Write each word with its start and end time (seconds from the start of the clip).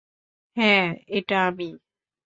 হ্যা, 0.57 0.75
এটা 1.09 1.35
আমি। 1.47 1.67